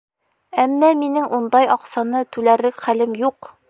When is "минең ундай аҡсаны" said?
1.03-2.25